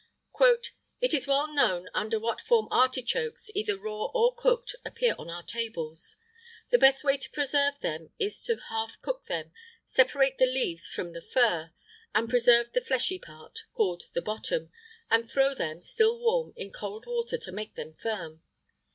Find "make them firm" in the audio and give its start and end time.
17.51-18.41